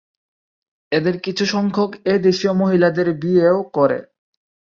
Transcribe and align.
এদের 0.91 1.15
কিছুসংখ্যক 1.19 1.91
এদেশীয় 2.05 2.53
মহিলাদের 2.53 3.07
বিয়েও 3.21 3.59
করে। 3.73 3.99